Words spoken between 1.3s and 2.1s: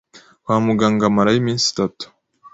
iminsi itatu